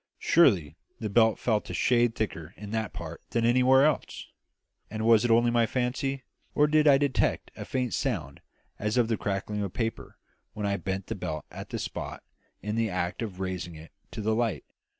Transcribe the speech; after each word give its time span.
Surely 0.17 0.75
the 0.99 1.11
belt 1.11 1.37
felt 1.37 1.69
a 1.69 1.75
shade 1.75 2.15
thicker 2.15 2.55
in 2.57 2.71
that 2.71 2.91
part 2.91 3.21
than 3.29 3.45
anywhere 3.45 3.85
else! 3.85 4.31
And 4.89 5.05
was 5.05 5.23
it 5.23 5.29
only 5.29 5.51
my 5.51 5.67
fancy, 5.67 6.23
or 6.55 6.65
did 6.65 6.87
I 6.87 6.97
detect 6.97 7.51
a 7.55 7.65
faint 7.65 7.93
sound 7.93 8.41
as 8.79 8.97
of 8.97 9.09
the 9.09 9.15
crackling 9.15 9.61
of 9.61 9.73
paper 9.73 10.17
when 10.53 10.65
I 10.65 10.77
bent 10.77 11.05
the 11.05 11.13
belt 11.13 11.45
at 11.51 11.69
that 11.69 11.77
spot 11.77 12.23
in 12.63 12.77
the 12.77 12.89
act 12.89 13.21
of 13.21 13.39
raising 13.39 13.75
it 13.75 13.91
to 14.09 14.21
the 14.21 14.33
light? 14.33 14.65